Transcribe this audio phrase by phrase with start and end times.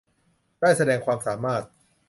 [0.59, 1.63] ได้แสดงความสามารถ